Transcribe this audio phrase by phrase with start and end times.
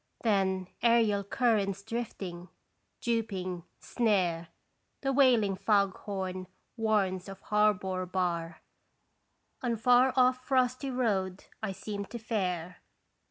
[0.23, 2.49] Then aerial currents drifting,
[3.01, 4.47] duping, snare,
[5.01, 8.63] The wailing fog horn warns of harbor bar,
[9.61, 12.77] On far off frosty road I seem to fare.